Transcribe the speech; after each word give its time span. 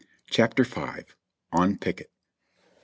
CHAPTER 0.31 0.63
V. 0.63 0.81
ON 1.51 1.77
PICKET. 1.77 2.07
It. 2.07 2.11